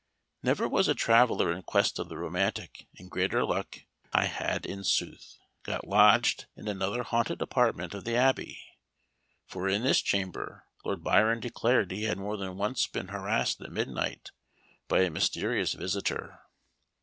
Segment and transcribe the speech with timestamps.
[0.41, 3.81] Never was a traveller in quest of the romantic in greater luck.
[4.11, 8.59] I had in sooth, got lodged in another haunted apartment of the Abbey;
[9.45, 13.71] for in this chamber Lord Byron declared he had more than once been harassed at
[13.71, 14.31] midnight
[14.87, 16.39] by a mysterious visitor.